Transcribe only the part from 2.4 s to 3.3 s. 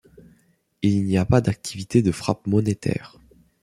monétaire.